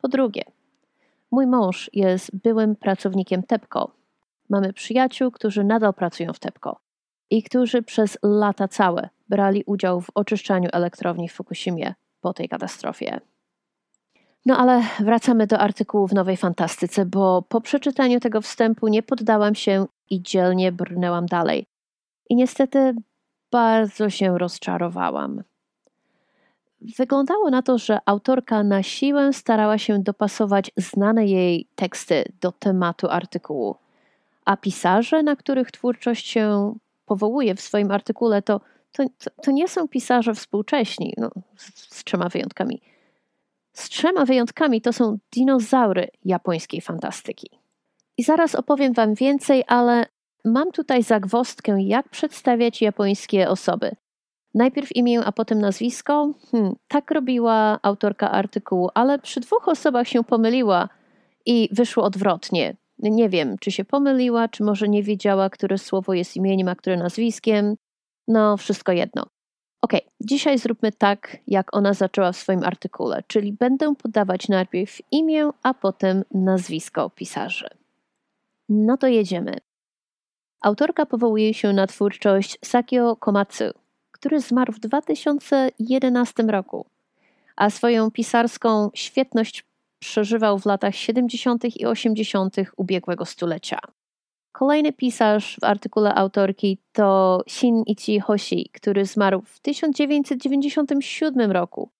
[0.00, 0.42] Po drugie,
[1.30, 3.90] Mój mąż jest byłym pracownikiem TEPCO.
[4.48, 6.80] Mamy przyjaciół, którzy nadal pracują w TEPCO
[7.30, 13.20] i którzy przez lata całe brali udział w oczyszczaniu elektrowni w Fukushimie po tej katastrofie.
[14.46, 19.54] No ale wracamy do artykułu w Nowej Fantastyce, bo po przeczytaniu tego wstępu nie poddałam
[19.54, 21.66] się i dzielnie brnęłam dalej.
[22.30, 22.94] I niestety
[23.50, 25.42] bardzo się rozczarowałam.
[26.98, 33.08] Wyglądało na to, że autorka na siłę starała się dopasować znane jej teksty do tematu
[33.10, 33.76] artykułu,
[34.44, 36.74] a pisarze, na których twórczość się
[37.06, 38.60] powołuje w swoim artykule, to,
[38.92, 39.04] to,
[39.42, 42.80] to nie są pisarze współcześni, no, z, z trzema wyjątkami.
[43.80, 47.50] Z trzema wyjątkami to są dinozaury japońskiej fantastyki.
[48.16, 50.06] I zaraz opowiem Wam więcej, ale
[50.44, 53.96] mam tutaj zagwostkę, jak przedstawiać japońskie osoby.
[54.54, 56.32] Najpierw imię, a potem nazwisko?
[56.50, 60.88] Hmm, tak robiła autorka artykułu, ale przy dwóch osobach się pomyliła
[61.46, 62.76] i wyszło odwrotnie.
[62.98, 66.96] Nie wiem, czy się pomyliła, czy może nie wiedziała, które słowo jest imieniem, a które
[66.96, 67.74] nazwiskiem.
[68.28, 69.26] No, wszystko jedno.
[69.82, 75.50] Ok, dzisiaj zróbmy tak, jak ona zaczęła w swoim artykule, czyli będę podawać najpierw imię,
[75.62, 77.68] a potem nazwisko pisarzy.
[78.68, 79.56] No to jedziemy.
[80.60, 83.64] Autorka powołuje się na twórczość Sakio Komatsu,
[84.12, 86.86] który zmarł w 2011 roku,
[87.56, 89.64] a swoją pisarską świetność
[89.98, 91.76] przeżywał w latach 70.
[91.76, 92.56] i 80.
[92.76, 93.78] ubiegłego stulecia.
[94.52, 101.90] Kolejny pisarz w artykule autorki to Shinichi Hoshi, który zmarł w 1997 roku.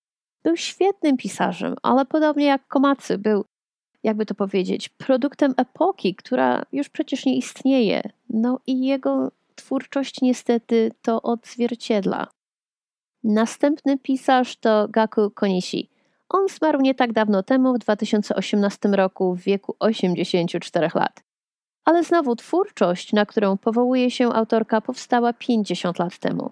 [0.43, 3.45] Był świetnym pisarzem, ale podobnie jak Komatsu, był,
[4.03, 8.03] jakby to powiedzieć, produktem epoki, która już przecież nie istnieje.
[8.31, 12.27] No i jego twórczość niestety to odzwierciedla.
[13.25, 15.91] Następny pisarz to Gaku Konishi.
[16.29, 21.30] On zmarł nie tak dawno temu, w 2018 roku, w wieku 84 lat.
[21.91, 26.51] Ale znowu twórczość, na którą powołuje się autorka, powstała 50 lat temu.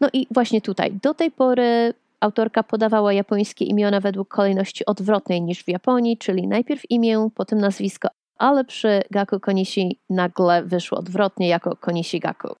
[0.00, 5.64] No i właśnie tutaj, do tej pory autorka podawała japońskie imiona według kolejności odwrotnej niż
[5.64, 11.76] w Japonii, czyli najpierw imię, potem nazwisko, ale przy Gaku Konishi nagle wyszło odwrotnie jako
[11.76, 12.54] Konishi Gaku.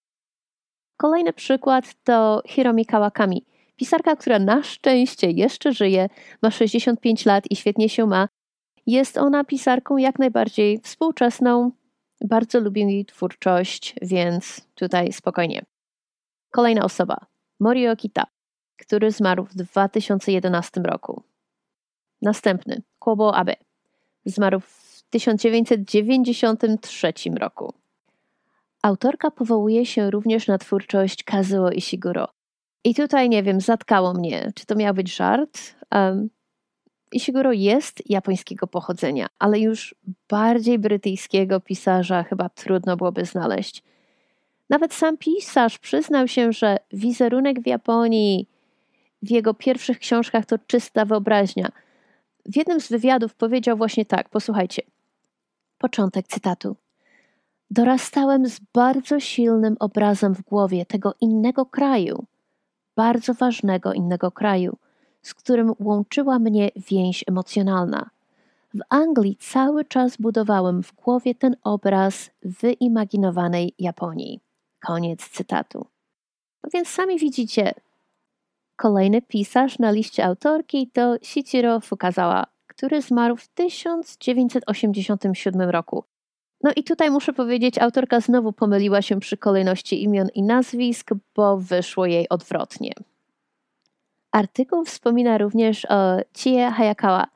[0.96, 3.44] Kolejny przykład to Hiromi Kawakami,
[3.76, 6.08] pisarka, która na szczęście jeszcze żyje,
[6.42, 8.28] ma 65 lat i świetnie się ma.
[8.86, 11.70] Jest ona pisarką jak najbardziej współczesną,
[12.24, 15.64] bardzo lubię jej twórczość, więc tutaj spokojnie.
[16.50, 17.16] Kolejna osoba,
[17.60, 18.24] Morio Kita,
[18.76, 21.22] który zmarł w 2011 roku.
[22.22, 23.54] Następny, Kobo Abe,
[24.24, 27.74] zmarł w 1993 roku.
[28.82, 32.28] Autorka powołuje się również na twórczość Kazuo Ishiguro.
[32.84, 35.74] I tutaj nie wiem, zatkało mnie, czy to miał być żart.
[35.94, 36.28] Um,
[37.12, 39.94] Ishiguro jest japońskiego pochodzenia, ale już
[40.28, 43.82] bardziej brytyjskiego pisarza chyba trudno byłoby znaleźć.
[44.70, 48.46] Nawet sam pisarz przyznał się, że wizerunek w Japonii
[49.22, 51.72] w jego pierwszych książkach to czysta wyobraźnia.
[52.46, 54.82] W jednym z wywiadów powiedział właśnie tak: Posłuchajcie,
[55.78, 56.76] Początek cytatu.
[57.70, 62.24] Dorastałem z bardzo silnym obrazem w głowie tego innego kraju,
[62.96, 64.76] bardzo ważnego innego kraju,
[65.22, 68.10] z którym łączyła mnie więź emocjonalna.
[68.74, 74.40] W Anglii cały czas budowałem w głowie ten obraz wyimaginowanej Japonii.
[74.86, 75.86] Koniec cytatu.
[76.64, 77.74] No więc sami widzicie,
[78.76, 86.04] kolejny pisarz na liście autorki to Shichiro Fukazawa, który zmarł w 1987 roku.
[86.62, 91.56] No i tutaj muszę powiedzieć, autorka znowu pomyliła się przy kolejności imion i nazwisk, bo
[91.56, 92.92] wyszło jej odwrotnie.
[94.32, 97.26] Artykuł wspomina również o Chie Hayakawa,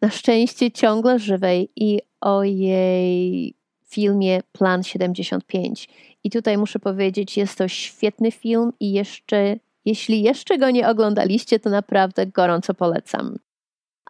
[0.00, 3.54] na szczęście ciągle żywej i o jej
[3.84, 5.88] filmie Plan 75.
[6.24, 11.60] I tutaj muszę powiedzieć, jest to świetny film i jeszcze, jeśli jeszcze go nie oglądaliście,
[11.60, 13.36] to naprawdę gorąco polecam.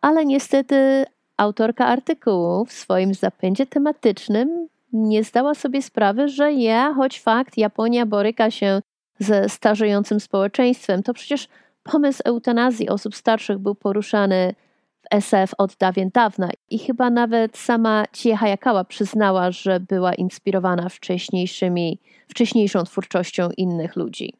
[0.03, 1.05] Ale niestety
[1.37, 8.07] autorka artykułu w swoim zapędzie tematycznym nie zdała sobie sprawy, że ja, choć fakt, Japonia
[8.07, 8.81] boryka się
[9.19, 11.49] ze starzejącym społeczeństwem, to przecież
[11.85, 14.55] pomysł eutanazji osób starszych był poruszany
[15.03, 20.89] w SF od dawien dawna i chyba nawet sama Chie Hayakawa przyznała, że była inspirowana
[20.89, 24.35] wcześniejszymi, wcześniejszą twórczością innych ludzi.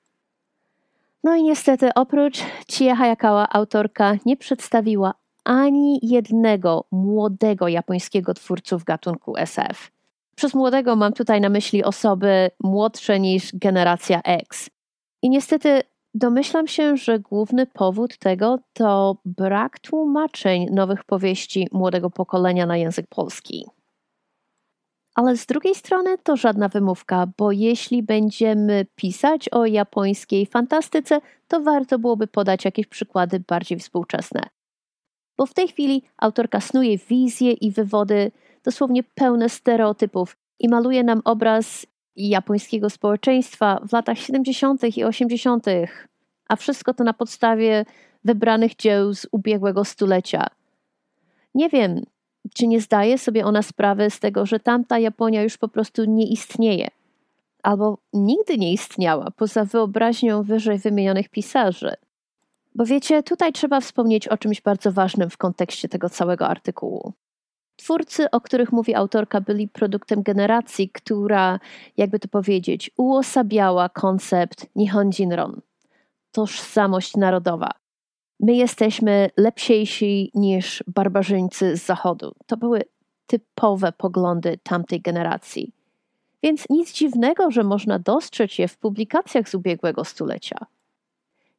[1.25, 2.39] No i niestety oprócz
[2.73, 9.91] Chie Hayakawa autorka nie przedstawiła ani jednego młodego japońskiego twórcy w gatunku SF.
[10.37, 14.71] Przez młodego mam tutaj na myśli osoby młodsze niż generacja X.
[15.23, 15.83] I niestety
[16.15, 23.07] domyślam się, że główny powód tego to brak tłumaczeń nowych powieści młodego pokolenia na język
[23.07, 23.67] polski.
[25.15, 31.61] Ale z drugiej strony to żadna wymówka, bo jeśli będziemy pisać o japońskiej fantastyce, to
[31.61, 34.43] warto byłoby podać jakieś przykłady bardziej współczesne.
[35.39, 38.33] Bo w tej chwili autorka snuje wizje i wywody
[38.65, 44.97] dosłownie pełne stereotypów i maluje nam obraz japońskiego społeczeństwa w latach 70.
[44.97, 45.67] i 80.,
[46.49, 47.85] a wszystko to na podstawie
[48.25, 50.47] wybranych dzieł z ubiegłego stulecia.
[51.55, 52.03] Nie wiem,
[52.55, 56.27] czy nie zdaje sobie ona sprawy z tego, że tamta Japonia już po prostu nie
[56.27, 56.89] istnieje,
[57.63, 61.95] albo nigdy nie istniała poza wyobraźnią wyżej wymienionych pisarzy.
[62.75, 67.13] Bo wiecie, tutaj trzeba wspomnieć o czymś bardzo ważnym w kontekście tego całego artykułu.
[67.77, 71.61] Twórcy, o których mówi autorka, byli produktem generacji, która,
[71.97, 75.61] jakby to powiedzieć, uosabiała koncept Nihonjinron,
[76.33, 77.71] tożsamość narodowa.
[78.41, 82.35] My jesteśmy lepsiejsi niż barbarzyńcy z zachodu.
[82.47, 82.83] To były
[83.27, 85.73] typowe poglądy tamtej generacji.
[86.43, 90.57] Więc nic dziwnego, że można dostrzec je w publikacjach z ubiegłego stulecia.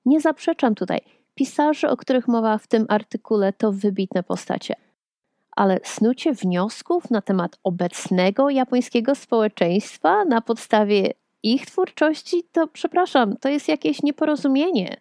[0.05, 1.01] Nie zaprzeczam tutaj.
[1.35, 4.84] Pisarze, o których mowa w tym artykule, to wybitne postacie
[5.55, 11.13] ale snucie wniosków na temat obecnego japońskiego społeczeństwa na podstawie
[11.43, 14.97] ich twórczości, to przepraszam, to jest jakieś nieporozumienie.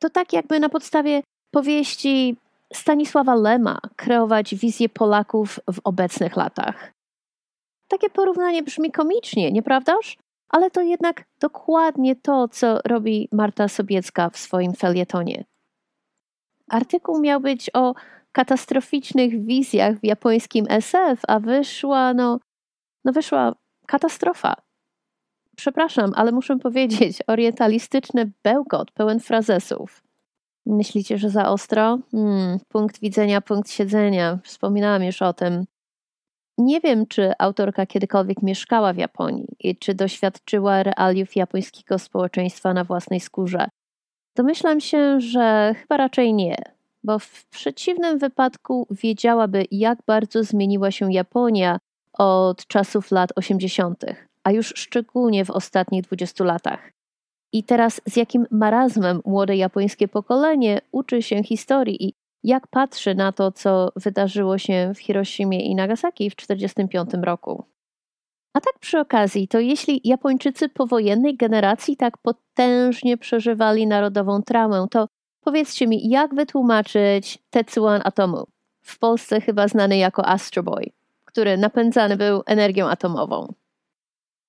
[0.00, 2.36] To tak jakby na podstawie powieści
[2.72, 6.92] Stanisława Lema kreować wizję Polaków w obecnych latach.
[7.88, 10.16] Takie porównanie brzmi komicznie, nieprawdaż?
[10.48, 15.44] Ale to jednak dokładnie to, co robi Marta Sobiecka w swoim felietonie.
[16.68, 17.94] Artykuł miał być o
[18.32, 22.38] katastroficznych wizjach w japońskim SF, a wyszła, no,
[23.04, 23.54] no wyszła
[23.86, 24.54] katastrofa.
[25.56, 30.02] Przepraszam, ale muszę powiedzieć, orientalistyczny bełkot pełen frazesów.
[30.66, 31.98] Myślicie, że za ostro?
[32.10, 34.38] Hmm, punkt widzenia, punkt siedzenia.
[34.44, 35.64] Wspominałam już o tym.
[36.58, 42.84] Nie wiem, czy autorka kiedykolwiek mieszkała w Japonii i czy doświadczyła realiów japońskiego społeczeństwa na
[42.84, 43.68] własnej skórze.
[44.36, 46.56] Domyślam się, że chyba raczej nie
[47.04, 51.78] bo w przeciwnym wypadku wiedziałaby, jak bardzo zmieniła się Japonia
[52.12, 54.04] od czasów lat 80.,
[54.44, 56.92] a już szczególnie w ostatnich 20 latach.
[57.52, 63.32] I teraz z jakim marazmem młode japońskie pokolenie uczy się historii i jak patrzy na
[63.32, 67.64] to, co wydarzyło się w Hiroshimie i Nagasaki w 1945 roku.
[68.56, 75.08] A tak przy okazji, to jeśli Japończycy powojennej generacji tak potężnie przeżywali narodową traumę, to
[75.44, 78.46] Powiedzcie mi, jak wytłumaczyć Tetsuan atomu,
[78.82, 80.90] w Polsce chyba znany jako Astro Boy,
[81.24, 83.54] który napędzany był energią atomową?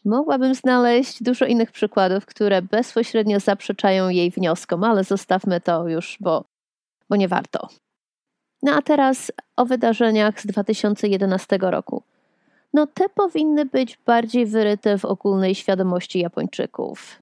[0.06, 6.44] Mogłabym znaleźć dużo innych przykładów, które bezpośrednio zaprzeczają jej wnioskom, ale zostawmy to już, bo,
[7.10, 7.68] bo nie warto.
[8.64, 12.04] No a teraz o wydarzeniach z 2011 roku.
[12.74, 17.22] No te powinny być bardziej wyryte w ogólnej świadomości Japończyków.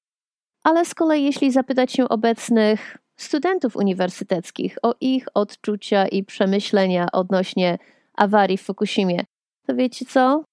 [0.64, 7.78] Ale z kolei jeśli zapytać się obecnych, studentów uniwersyteckich o ich odczucia i przemyślenia odnośnie
[8.18, 9.24] awarii w Fukushimie.
[9.68, 10.44] To wiecie co?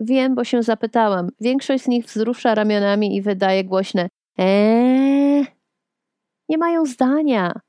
[0.00, 1.28] Wiem, bo się zapytałam.
[1.40, 5.46] Większość z nich wzrusza ramionami i wydaje głośne eee.
[6.48, 7.60] Nie mają zdania.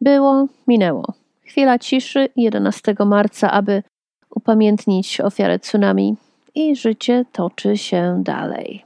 [0.00, 1.04] Było, minęło.
[1.42, 3.82] Chwila ciszy 11 marca, aby
[4.30, 6.16] upamiętnić ofiarę tsunami
[6.54, 8.84] i życie toczy się dalej.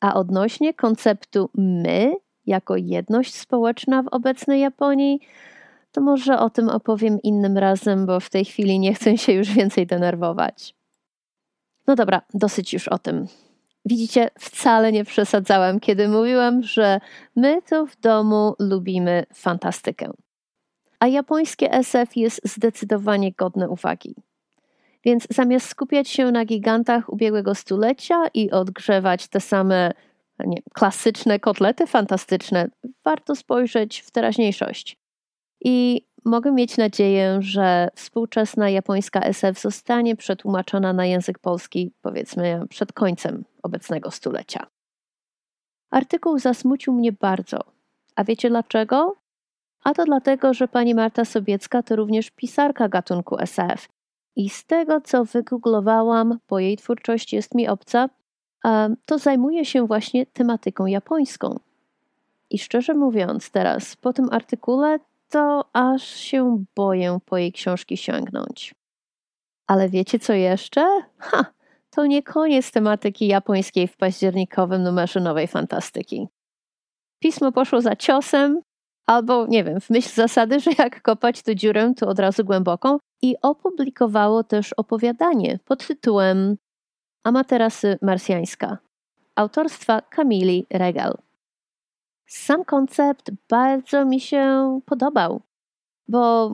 [0.00, 2.12] A odnośnie konceptu my
[2.46, 5.20] jako jedność społeczna w obecnej Japonii,
[5.92, 9.50] to może o tym opowiem innym razem, bo w tej chwili nie chcę się już
[9.50, 10.74] więcej denerwować.
[11.86, 13.26] No dobra, dosyć już o tym.
[13.84, 17.00] Widzicie, wcale nie przesadzałem, kiedy mówiłam, że
[17.36, 20.10] my to w domu lubimy fantastykę.
[21.00, 24.14] A japońskie SF jest zdecydowanie godne uwagi.
[25.04, 29.92] Więc zamiast skupiać się na gigantach ubiegłego stulecia i odgrzewać te same
[30.38, 32.68] nie, klasyczne kotlety fantastyczne,
[33.04, 34.96] warto spojrzeć w teraźniejszość.
[35.60, 42.92] I mogę mieć nadzieję, że współczesna japońska SF zostanie przetłumaczona na język polski, powiedzmy, przed
[42.92, 44.66] końcem obecnego stulecia.
[45.90, 47.60] Artykuł zasmucił mnie bardzo.
[48.16, 49.16] A wiecie dlaczego?
[49.84, 53.88] A to dlatego, że pani Marta Sobiecka to również pisarka gatunku SF.
[54.36, 58.08] I z tego, co wygooglowałam, bo jej twórczość jest mi obca,
[59.06, 61.58] to zajmuje się właśnie tematyką japońską.
[62.50, 64.98] I szczerze mówiąc, teraz po tym artykule,
[65.30, 68.74] to aż się boję po jej książki sięgnąć.
[69.66, 70.86] Ale wiecie co jeszcze?
[71.18, 71.44] Ha!
[71.90, 76.28] To nie koniec tematyki japońskiej w październikowym numerze Nowej Fantastyki.
[77.18, 78.60] Pismo poszło za ciosem,
[79.06, 82.98] albo nie wiem, w myśl zasady, że jak kopać tę dziurę, to od razu głęboką,
[83.22, 86.56] i opublikowało też opowiadanie pod tytułem
[87.24, 88.78] Amaterasy Marsjańska
[89.36, 91.18] autorstwa Kamili Regal.
[92.26, 95.40] Sam koncept bardzo mi się podobał,
[96.08, 96.50] bo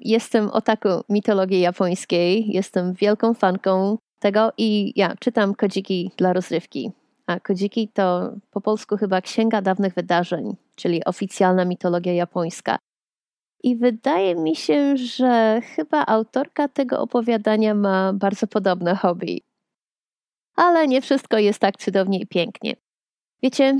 [0.00, 6.92] jestem otaku mitologii japońskiej, jestem wielką fanką tego i ja czytam kodziki dla rozrywki.
[7.26, 12.78] A kodziki to po polsku chyba Księga Dawnych Wydarzeń, czyli oficjalna mitologia japońska.
[13.62, 19.42] I wydaje mi się, że chyba autorka tego opowiadania ma bardzo podobne hobby.
[20.56, 22.76] Ale nie wszystko jest tak cudownie i pięknie.
[23.42, 23.78] Wiecie,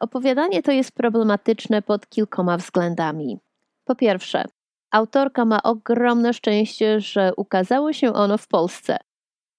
[0.00, 3.38] opowiadanie to jest problematyczne pod kilkoma względami.
[3.84, 4.44] Po pierwsze,
[4.90, 8.96] autorka ma ogromne szczęście, że ukazało się ono w Polsce,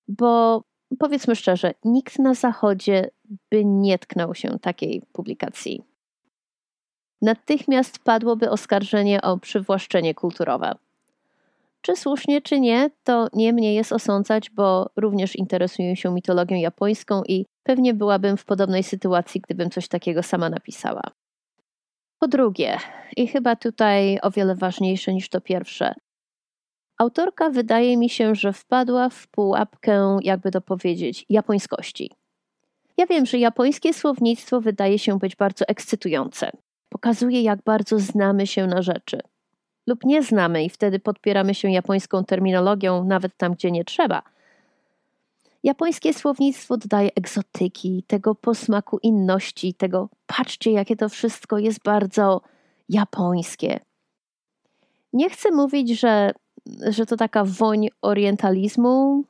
[0.08, 0.62] bo
[1.00, 3.10] powiedzmy szczerze, nikt na Zachodzie
[3.52, 5.84] by nie tknął się takiej publikacji.
[7.22, 10.76] Natychmiast padłoby oskarżenie o przywłaszczenie kulturowe.
[11.82, 17.24] Czy słusznie, czy nie, to nie mnie jest osądzać, bo również interesuję się mitologią japońską
[17.28, 21.02] i pewnie byłabym w podobnej sytuacji, gdybym coś takiego sama napisała.
[22.20, 22.78] Po drugie,
[23.18, 25.94] i chyba tutaj o wiele ważniejsze niż to pierwsze,
[26.98, 32.12] autorka wydaje mi się, że wpadła w pułapkę, jakby to powiedzieć, japońskości.
[32.98, 36.52] Ja wiem, że japońskie słownictwo wydaje się być bardzo ekscytujące.
[36.90, 39.20] Pokazuje, jak bardzo znamy się na rzeczy
[39.90, 44.22] lub nie znamy i wtedy podpieramy się japońską terminologią, nawet tam, gdzie nie trzeba.
[45.64, 52.42] Japońskie słownictwo dodaje egzotyki, tego posmaku inności, tego patrzcie, jakie to wszystko jest bardzo
[52.90, 53.80] japońskie.
[55.14, 56.32] Nie chcę mówić, że,
[56.90, 59.24] że to taka woń orientalizmu,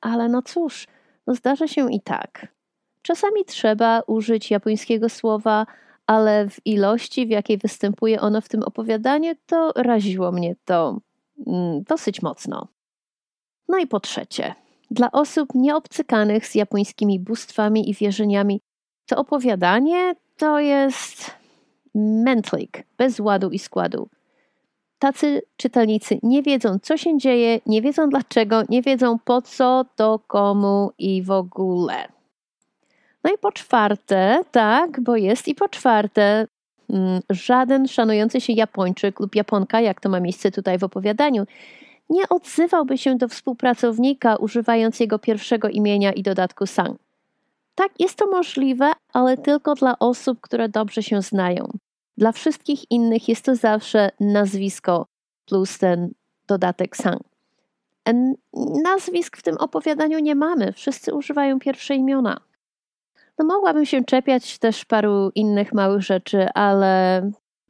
[0.00, 0.86] ale no cóż,
[1.26, 2.46] no zdarza się i tak.
[3.02, 5.66] Czasami trzeba użyć japońskiego słowa,
[6.06, 11.00] ale w ilości, w jakiej występuje ono w tym opowiadaniu, to raziło mnie to
[11.46, 12.68] mm, dosyć mocno.
[13.68, 14.54] No i po trzecie,
[14.90, 18.60] dla osób nieobcykanych z japońskimi bóstwami i wierzeniami,
[19.06, 21.30] to opowiadanie to jest
[21.94, 24.08] mętlik, bez ładu i składu.
[24.98, 30.18] Tacy czytelnicy nie wiedzą, co się dzieje, nie wiedzą dlaczego, nie wiedzą po co, to
[30.18, 32.08] komu i w ogóle.
[33.24, 36.46] No i po czwarte, tak, bo jest i po czwarte,
[36.90, 41.46] mm, żaden szanujący się Japończyk lub Japonka, jak to ma miejsce tutaj w opowiadaniu,
[42.10, 46.98] nie odzywałby się do współpracownika używając jego pierwszego imienia i dodatku sang.
[47.74, 51.68] Tak, jest to możliwe, ale tylko dla osób, które dobrze się znają.
[52.16, 55.06] Dla wszystkich innych jest to zawsze nazwisko
[55.46, 56.12] plus ten
[56.48, 57.22] dodatek sang.
[58.82, 62.40] Nazwisk w tym opowiadaniu nie mamy, wszyscy używają pierwsze imiona.
[63.38, 67.18] No mogłabym się czepiać też paru innych małych rzeczy, ale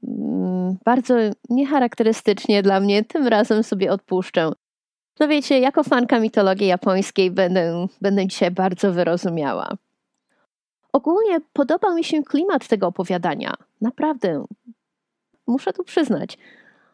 [0.09, 1.15] mm, bardzo
[1.51, 4.53] niecharakterystycznie dla mnie tym razem sobie odpuszczę.
[5.21, 9.69] No wiecie, jako fanka mitologii japońskiej będę, będę dzisiaj bardzo wyrozumiała.
[10.93, 13.55] Ogólnie podobał mi się klimat tego opowiadania.
[13.81, 14.45] Naprawdę.
[15.47, 16.39] Muszę tu przyznać.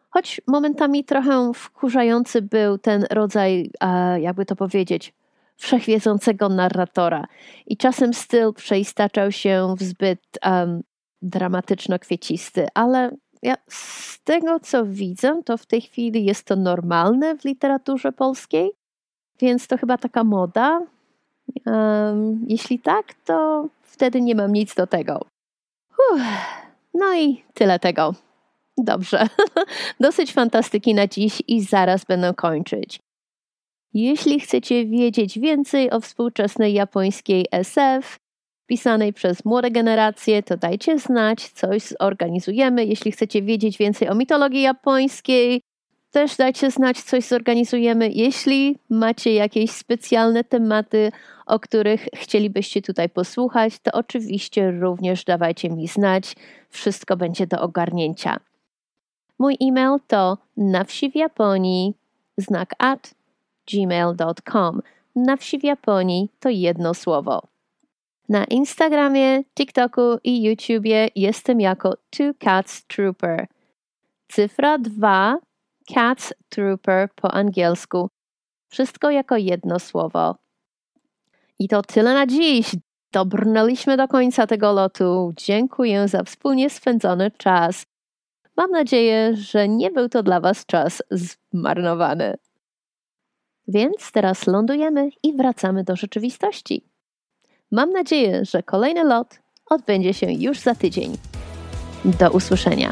[0.09, 3.71] Choć momentami trochę wkurzający był ten rodzaj,
[4.19, 5.13] jakby to powiedzieć,
[5.59, 7.27] wszechwiedzącego narratora.
[7.65, 10.81] I czasem styl przeistaczał się w zbyt um,
[11.21, 17.45] dramatyczno-kwiecisty, ale ja, z tego co widzę, to w tej chwili jest to normalne w
[17.45, 18.71] literaturze polskiej,
[19.39, 20.81] więc to chyba taka moda.
[21.65, 25.25] Um, jeśli tak, to wtedy nie mam nic do tego.
[26.13, 26.21] Uff,
[26.93, 28.13] no i tyle tego.
[28.77, 29.27] Dobrze.
[29.99, 32.99] Dosyć fantastyki na dziś i zaraz będę kończyć.
[33.93, 38.19] Jeśli chcecie wiedzieć więcej o współczesnej japońskiej SF,
[38.67, 42.85] pisanej przez młode generacje, to dajcie znać, coś zorganizujemy.
[42.85, 45.61] Jeśli chcecie wiedzieć więcej o mitologii japońskiej,
[46.11, 48.09] też dajcie znać, coś zorganizujemy.
[48.09, 51.11] Jeśli macie jakieś specjalne tematy,
[51.45, 56.35] o których chcielibyście tutaj posłuchać, to oczywiście również dawajcie mi znać.
[56.69, 58.39] Wszystko będzie do ogarnięcia.
[59.39, 61.93] Mój e-mail to na wsi w Japonii
[62.37, 63.18] znak at
[63.73, 64.81] gmail.com.
[65.15, 67.41] Na wsi w Japonii to jedno słowo.
[68.29, 73.47] Na Instagramie, TikToku i YouTubie jestem jako Two Cats Trooper.
[74.27, 75.37] Cyfra 2
[75.93, 78.09] Cats Trooper po angielsku.
[78.69, 80.35] Wszystko jako jedno słowo.
[81.59, 82.75] I to tyle na dziś.
[83.11, 85.33] Dobrnęliśmy do końca tego lotu.
[85.37, 87.85] Dziękuję za wspólnie spędzony czas.
[88.57, 92.35] Mam nadzieję, że nie był to dla Was czas zmarnowany.
[93.69, 96.81] Więc teraz lądujemy i wracamy do rzeczywistości.
[97.71, 99.39] Mam nadzieję, że kolejny lot
[99.69, 101.17] odbędzie się już za tydzień.
[102.05, 102.89] Do usłyszenia.